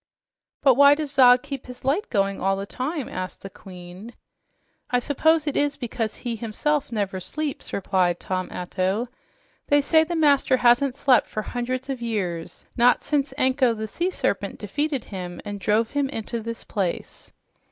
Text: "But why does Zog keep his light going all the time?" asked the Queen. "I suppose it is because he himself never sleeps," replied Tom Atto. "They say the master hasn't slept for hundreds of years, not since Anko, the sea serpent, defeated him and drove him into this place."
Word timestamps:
"But 0.63 0.73
why 0.73 0.95
does 0.95 1.11
Zog 1.11 1.43
keep 1.43 1.67
his 1.67 1.85
light 1.85 2.09
going 2.09 2.41
all 2.41 2.55
the 2.55 2.65
time?" 2.65 3.07
asked 3.07 3.43
the 3.43 3.51
Queen. 3.51 4.15
"I 4.89 4.97
suppose 4.97 5.45
it 5.45 5.55
is 5.55 5.77
because 5.77 6.15
he 6.15 6.35
himself 6.35 6.91
never 6.91 7.19
sleeps," 7.19 7.71
replied 7.71 8.19
Tom 8.19 8.47
Atto. 8.49 9.09
"They 9.67 9.79
say 9.79 10.03
the 10.03 10.15
master 10.15 10.57
hasn't 10.57 10.95
slept 10.95 11.27
for 11.27 11.43
hundreds 11.43 11.87
of 11.87 12.01
years, 12.01 12.65
not 12.75 13.03
since 13.03 13.31
Anko, 13.37 13.75
the 13.75 13.87
sea 13.87 14.09
serpent, 14.09 14.57
defeated 14.57 15.05
him 15.05 15.39
and 15.45 15.59
drove 15.59 15.91
him 15.91 16.09
into 16.09 16.39
this 16.41 16.63
place." 16.63 17.31